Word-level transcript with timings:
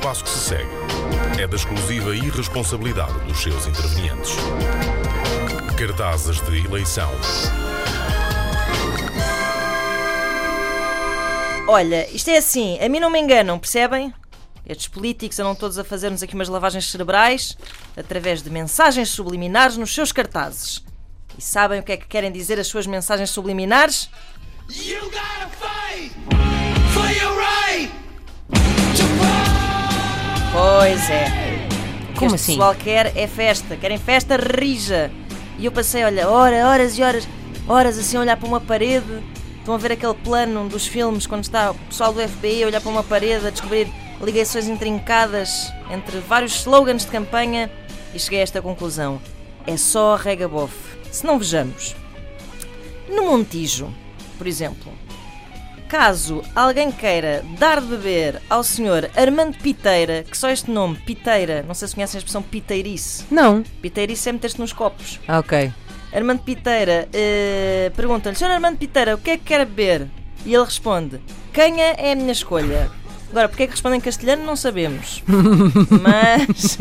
espaço 0.00 0.24
que 0.24 0.30
se 0.30 0.38
segue 0.38 0.70
é 1.38 1.46
da 1.46 1.56
exclusiva 1.56 2.16
irresponsabilidade 2.16 3.12
dos 3.26 3.36
seus 3.38 3.66
intervenientes. 3.66 4.32
Cartazes 5.76 6.40
de 6.40 6.64
eleição. 6.64 7.10
Olha, 11.68 12.08
isto 12.10 12.30
é 12.30 12.38
assim, 12.38 12.78
a 12.80 12.88
mim 12.88 12.98
não 12.98 13.10
me 13.10 13.20
enganam, 13.20 13.58
percebem? 13.58 14.12
Estes 14.66 14.88
políticos 14.88 15.38
andam 15.38 15.54
todos 15.54 15.78
a 15.78 15.84
fazer-nos 15.84 16.22
aqui 16.22 16.34
umas 16.34 16.48
lavagens 16.48 16.90
cerebrais 16.90 17.58
através 17.94 18.42
de 18.42 18.48
mensagens 18.48 19.10
subliminares 19.10 19.76
nos 19.76 19.94
seus 19.94 20.12
cartazes. 20.12 20.82
E 21.36 21.42
sabem 21.42 21.78
o 21.78 21.82
que 21.82 21.92
é 21.92 21.96
que 21.98 22.06
querem 22.06 22.32
dizer 22.32 22.58
as 22.58 22.68
suas 22.68 22.86
mensagens 22.86 23.28
subliminares? 23.28 24.08
You 24.70 25.00
gotta 25.10 25.29
Pois 30.80 31.10
é. 31.10 31.26
O 31.26 32.12
que 32.14 32.20
Como 32.20 32.34
este 32.34 32.36
assim? 32.36 32.52
pessoal 32.52 32.74
quer 32.74 33.14
é 33.14 33.26
festa. 33.26 33.76
Querem 33.76 33.98
festa 33.98 34.38
rija. 34.38 35.10
E 35.58 35.66
eu 35.66 35.70
passei, 35.70 36.02
olha, 36.02 36.26
hora, 36.26 36.66
horas 36.66 36.96
e 36.96 37.02
horas, 37.02 37.28
horas 37.68 37.98
assim 37.98 38.16
a 38.16 38.20
olhar 38.20 38.38
para 38.38 38.48
uma 38.48 38.62
parede. 38.62 39.22
Estão 39.58 39.74
a 39.74 39.76
ver 39.76 39.92
aquele 39.92 40.14
plano 40.14 40.66
dos 40.70 40.86
filmes 40.86 41.26
quando 41.26 41.42
está 41.44 41.72
o 41.72 41.74
pessoal 41.74 42.14
do 42.14 42.26
FBI 42.26 42.62
a 42.62 42.66
olhar 42.68 42.80
para 42.80 42.90
uma 42.90 43.02
parede 43.04 43.46
a 43.46 43.50
descobrir 43.50 43.92
ligações 44.22 44.68
intrincadas 44.68 45.70
entre 45.90 46.18
vários 46.20 46.54
slogans 46.60 47.04
de 47.04 47.10
campanha 47.10 47.70
e 48.14 48.18
cheguei 48.18 48.40
a 48.40 48.42
esta 48.42 48.62
conclusão. 48.62 49.20
É 49.66 49.76
só 49.76 50.16
rega 50.16 50.48
bof. 50.48 50.72
Se 51.12 51.26
não 51.26 51.38
vejamos. 51.38 51.94
No 53.06 53.26
Montijo, 53.26 53.92
por 54.38 54.46
exemplo, 54.46 54.90
Caso 55.90 56.40
alguém 56.54 56.92
queira 56.92 57.44
dar 57.58 57.80
de 57.80 57.88
beber 57.88 58.40
ao 58.48 58.62
senhor 58.62 59.10
Armando 59.16 59.58
Piteira, 59.58 60.22
que 60.22 60.38
só 60.38 60.48
este 60.48 60.70
nome, 60.70 60.94
Piteira, 60.94 61.64
não 61.66 61.74
sei 61.74 61.88
se 61.88 61.96
conhecem 61.96 62.16
a 62.16 62.20
expressão 62.20 62.42
piteirice. 62.42 63.24
Não. 63.28 63.64
Piteirice 63.82 64.28
é 64.28 64.32
meter-se 64.32 64.60
nos 64.60 64.72
copos. 64.72 65.18
Ah, 65.26 65.40
ok. 65.40 65.72
Armando 66.12 66.42
Piteira 66.42 67.08
eh, 67.12 67.90
pergunta-lhe: 67.96 68.36
Senhor 68.36 68.52
Armando 68.52 68.78
Piteira, 68.78 69.16
o 69.16 69.18
que 69.18 69.30
é 69.30 69.36
que 69.36 69.42
quer 69.42 69.66
beber? 69.66 70.06
E 70.46 70.54
ele 70.54 70.64
responde: 70.64 71.20
Canha 71.52 71.96
é 71.98 72.12
a 72.12 72.14
minha 72.14 72.30
escolha. 72.30 72.88
Agora, 73.32 73.48
porque 73.48 73.64
é 73.64 73.66
que 73.66 73.72
responde 73.72 73.96
em 73.96 74.00
castelhano, 74.00 74.44
não 74.44 74.54
sabemos. 74.54 75.24
Mas. 76.00 76.78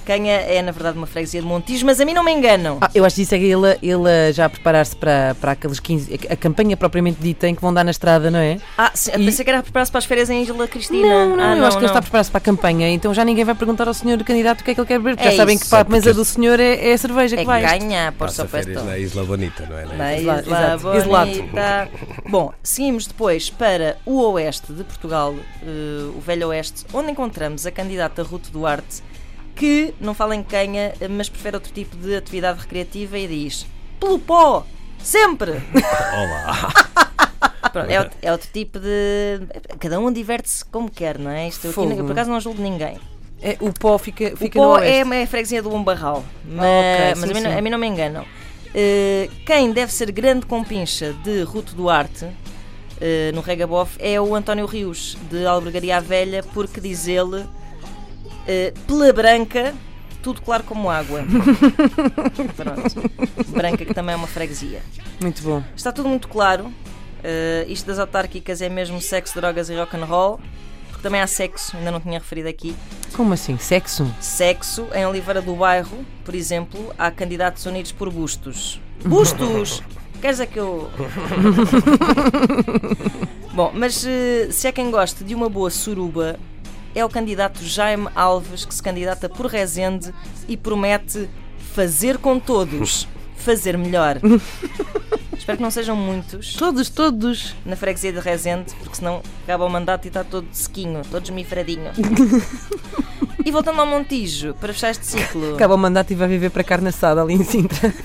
Canha 0.00 0.32
é, 0.32 0.60
na 0.62 0.72
verdade, 0.72 0.96
uma 0.98 1.06
freguesia 1.06 1.40
de 1.40 1.46
Montijo, 1.46 1.84
mas 1.86 2.00
a 2.00 2.04
mim 2.04 2.12
não 2.14 2.24
me 2.24 2.32
enganam. 2.32 2.78
Ah, 2.80 2.90
eu 2.94 3.04
acho 3.04 3.16
que 3.16 3.22
isso 3.22 3.34
é 3.34 3.38
que 3.38 3.44
ele, 3.44 3.78
ele 3.82 4.32
já 4.32 4.46
a 4.46 4.48
preparar-se 4.48 4.96
para, 4.96 5.34
para 5.40 5.52
aqueles 5.52 5.78
15. 5.80 6.20
A 6.28 6.36
campanha 6.36 6.76
propriamente 6.76 7.18
dita 7.20 7.46
em 7.48 7.54
que 7.54 7.60
vão 7.62 7.72
dar 7.72 7.84
na 7.84 7.90
estrada, 7.90 8.30
não 8.30 8.38
é? 8.38 8.58
Ah, 8.76 8.90
sim, 8.94 9.10
eu 9.12 9.20
E- 9.20 9.24
pensei 9.26 9.44
que 9.44 9.50
era 9.50 9.60
a 9.60 9.62
preparar-se 9.62 9.92
para 9.92 9.98
as 9.98 10.04
férias 10.04 10.28
em 10.30 10.42
Isla 10.42 10.66
Cristina. 10.68 11.06
Não, 11.06 11.36
não, 11.36 11.44
ah, 11.44 11.56
eu 11.56 11.64
acho 11.66 11.76
que 11.78 11.84
ele 11.84 11.86
não. 11.86 11.86
está 11.86 11.98
a 11.98 12.02
preparar-se 12.02 12.30
para 12.30 12.38
a 12.38 12.40
campanha, 12.40 12.88
então 12.90 13.12
já 13.14 13.24
ninguém 13.24 13.44
vai 13.44 13.54
perguntar 13.54 13.86
ao 13.88 13.94
senhor 13.94 14.22
candidato 14.24 14.60
o 14.60 14.64
que 14.64 14.70
é 14.70 14.74
que 14.74 14.80
ele 14.80 14.86
quer 14.88 14.98
beber, 14.98 15.16
porque 15.16 15.28
É 15.28 15.30
já 15.32 15.36
sabem 15.38 15.54
isso. 15.56 15.64
que 15.64 15.70
para 15.70 15.86
a 15.86 15.90
mesa 15.90 16.14
do 16.14 16.24
senhor 16.24 16.58
é, 16.60 16.90
é 16.90 16.92
a 16.92 16.98
cerveja 16.98 17.36
que 17.36 17.42
É 17.42 17.44
vai. 17.46 17.62
ganha, 17.62 18.12
por 18.12 18.26
Passa 18.26 18.46
férias 18.46 18.66
supuesto. 18.78 18.90
na 18.90 18.98
Isla 18.98 19.24
Bonita, 19.24 19.66
não 19.68 19.78
é? 19.78 19.84
Na 19.86 19.94
Na 19.94 20.16
Isla- 20.16 20.40
Isla. 20.96 21.24
Bonita. 21.26 21.88
Bom, 22.28 22.52
seguimos 22.62 23.06
depois 23.06 23.50
para 23.50 23.96
o 24.06 24.20
oeste 24.32 24.72
de 24.72 24.84
Portugal, 24.84 25.34
eh, 25.62 26.10
o 26.16 26.20
Velho 26.20 26.48
Oeste, 26.48 26.84
onde 26.92 27.10
encontramos 27.10 27.66
a 27.66 27.70
candidata 27.70 28.22
Ruth 28.22 28.48
Duarte, 28.52 29.02
que 29.54 29.94
não 30.00 30.14
fala 30.14 30.34
em 30.34 30.42
canha, 30.42 30.92
mas 31.10 31.28
prefere 31.28 31.56
outro 31.56 31.72
tipo 31.72 31.96
de 31.96 32.14
atividade 32.16 32.60
recreativa 32.60 33.18
e 33.18 33.26
diz: 33.26 33.66
pelo 33.98 34.18
pó, 34.18 34.66
sempre! 35.02 35.52
Olá! 36.14 36.72
Pronto, 37.72 37.88
é, 37.90 38.00
outro, 38.00 38.18
é 38.22 38.32
outro 38.32 38.48
tipo 38.52 38.80
de. 38.80 39.40
Cada 39.78 40.00
um 40.00 40.12
diverte-se 40.12 40.64
como 40.64 40.90
quer, 40.90 41.18
não 41.18 41.30
é? 41.30 41.46
Isto 41.48 41.66
eu, 41.66 41.70
aqui, 41.70 41.98
eu 41.98 42.04
por 42.04 42.12
acaso 42.12 42.30
não 42.30 42.40
julgo 42.40 42.60
ninguém. 42.60 42.98
É, 43.42 43.56
o 43.60 43.72
pó 43.72 43.96
fica, 43.96 44.32
O 44.34 44.36
fica 44.36 44.58
no 44.58 44.64
pó 44.66 44.74
oeste. 44.80 45.12
é, 45.12 45.20
é 45.20 45.22
a 45.22 45.26
freguesia 45.26 45.62
do 45.62 45.72
Umbarral, 45.72 46.24
mas, 46.44 46.66
ok, 46.66 47.14
mas 47.16 47.18
sim, 47.20 47.30
a, 47.30 47.34
mim, 47.34 47.40
não- 47.40 47.58
a 47.58 47.62
mim 47.62 47.70
não 47.70 47.78
me 47.78 47.86
enganam. 47.86 48.24
Eh, 48.74 49.28
quem 49.46 49.72
deve 49.72 49.92
ser 49.92 50.10
grande 50.12 50.46
compincha 50.46 51.12
de 51.24 51.42
Ruto 51.42 51.74
Duarte 51.74 52.26
eh, 53.00 53.30
no 53.32 53.40
Regabof 53.40 53.96
é 53.98 54.20
o 54.20 54.34
António 54.34 54.66
Rios, 54.66 55.16
de 55.30 55.46
Albergaria 55.46 55.96
à 55.96 56.00
Velha, 56.00 56.42
porque 56.52 56.80
diz 56.80 57.08
ele, 57.08 57.46
eh, 58.46 58.72
pela 58.86 59.12
branca, 59.12 59.74
tudo 60.22 60.42
claro 60.42 60.64
como 60.64 60.90
água. 60.90 61.24
Pronto. 62.56 63.10
Branca, 63.48 63.84
que 63.84 63.94
também 63.94 64.14
é 64.14 64.16
uma 64.16 64.26
freguesia. 64.26 64.82
Muito 65.20 65.42
bom. 65.42 65.62
Está 65.74 65.92
tudo 65.92 66.08
muito 66.08 66.28
claro. 66.28 66.72
Eh, 67.22 67.66
isto 67.68 67.86
das 67.86 67.98
autárquicas 67.98 68.62
é 68.62 68.68
mesmo 68.68 69.00
sexo, 69.00 69.34
drogas 69.34 69.68
e 69.68 69.76
rock 69.76 69.96
and 69.96 70.04
roll. 70.04 70.40
Porque 70.88 71.02
também 71.02 71.20
há 71.20 71.26
sexo, 71.26 71.76
ainda 71.76 71.90
não 71.90 72.00
tinha 72.00 72.18
referido 72.18 72.48
aqui. 72.48 72.74
Como 73.14 73.32
assim? 73.32 73.56
Sexo? 73.58 74.12
Sexo, 74.20 74.86
em 74.94 75.06
Oliveira 75.06 75.40
do 75.40 75.54
Bairro, 75.54 76.04
por 76.24 76.34
exemplo, 76.34 76.92
há 76.98 77.10
candidatos 77.10 77.64
unidos 77.66 77.92
por 77.92 78.10
bustos. 78.10 78.80
Bustos! 79.04 79.82
Queres 80.20 80.36
dizer 80.36 80.48
que 80.48 80.58
eu. 80.58 80.90
Bom, 83.54 83.72
mas 83.74 84.04
eh, 84.06 84.48
se 84.50 84.68
é 84.68 84.72
quem 84.72 84.90
gosta 84.90 85.24
de 85.24 85.34
uma 85.34 85.48
boa 85.48 85.70
suruba, 85.70 86.38
é 86.94 87.04
o 87.04 87.08
candidato 87.08 87.64
Jaime 87.64 88.08
Alves 88.14 88.64
que 88.64 88.74
se 88.74 88.82
candidata 88.82 89.28
por 89.28 89.46
Rezende 89.46 90.12
e 90.48 90.56
promete 90.56 91.28
fazer 91.74 92.18
com 92.18 92.38
todos, 92.38 93.06
fazer 93.36 93.76
melhor. 93.78 94.18
Espero 95.36 95.56
que 95.56 95.62
não 95.62 95.70
sejam 95.70 95.96
muitos 95.96 96.52
Todos, 96.54 96.90
todos. 96.90 97.56
na 97.64 97.74
freguesia 97.74 98.12
de 98.12 98.20
Rezende, 98.20 98.74
porque 98.80 98.96
senão 98.96 99.22
acaba 99.44 99.64
o 99.64 99.70
mandato 99.70 100.04
e 100.04 100.08
está 100.08 100.22
todo 100.22 100.46
sequinho, 100.52 101.02
todo 101.10 101.24
esmifradinho. 101.24 101.90
e 103.44 103.50
voltando 103.50 103.80
ao 103.80 103.86
Montijo, 103.86 104.54
para 104.60 104.72
fechar 104.72 104.90
este 104.90 105.06
ciclo. 105.06 105.54
Acaba 105.54 105.74
o 105.74 105.78
mandato 105.78 106.12
e 106.12 106.14
vai 106.14 106.28
viver 106.28 106.50
para 106.50 106.62
carne 106.62 106.88
assada 106.88 107.22
ali 107.22 107.34
em 107.34 107.44
Sintra. 107.44 107.92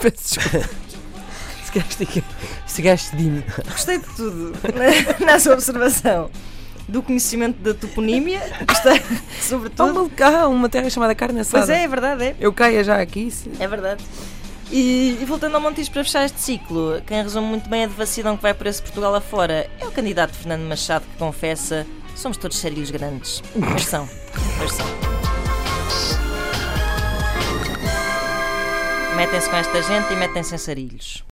Peço 0.00 0.40
desculpa. 0.40 0.89
Se 2.66 2.82
gajo 2.82 3.02
cedinho. 3.04 3.44
Gostei 3.70 3.98
de 3.98 4.06
tudo 4.16 4.52
na, 4.74 5.26
na 5.32 5.38
sua 5.40 5.54
observação. 5.54 6.30
Do 6.88 7.02
conhecimento 7.02 7.58
da 7.62 7.72
toponímia, 7.72 8.42
gostei, 8.66 8.98
Há 9.38 9.42
sobretudo. 9.42 10.10
uma, 10.18 10.26
há 10.40 10.48
uma 10.48 10.68
terra 10.68 10.90
chamada 10.90 11.14
carne 11.14 11.40
assada. 11.40 11.64
Pois 11.66 11.78
é, 11.78 11.84
é 11.84 11.88
verdade, 11.88 12.24
é. 12.24 12.36
Eu 12.40 12.52
caia 12.52 12.82
já 12.82 13.00
aqui. 13.00 13.30
se- 13.30 13.48
É 13.60 13.68
verdade. 13.68 14.02
E, 14.72 15.16
e 15.20 15.24
voltando 15.24 15.54
ao 15.54 15.60
Montijo 15.60 15.90
para 15.92 16.02
fechar 16.02 16.24
este 16.24 16.40
ciclo, 16.40 17.00
quem 17.06 17.22
resume 17.22 17.46
muito 17.46 17.68
bem 17.68 17.84
a 17.84 17.86
devassidão 17.86 18.36
que 18.36 18.42
vai 18.42 18.54
por 18.54 18.66
esse 18.66 18.82
Portugal 18.82 19.14
afora 19.14 19.70
é 19.80 19.86
o 19.86 19.92
candidato 19.92 20.32
Fernando 20.34 20.62
Machado 20.68 21.04
que 21.04 21.16
confessa: 21.16 21.86
somos 22.16 22.36
todos 22.36 22.56
sérios 22.58 22.90
grandes. 22.90 23.40
Pois 23.52 23.84
são, 23.84 24.08
pois 24.58 24.72
são. 24.72 24.86
Metem-se 29.16 29.48
com 29.50 29.56
esta 29.56 29.82
gente 29.82 30.12
e 30.12 30.16
metem-se 30.16 30.54
em 30.54 30.58
sarilhos. 30.58 31.24